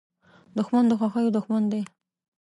دښمن 0.57 0.83
د 0.87 0.91
خوښیو 0.99 1.33
دوښمن 1.35 1.63
دی 1.71 1.81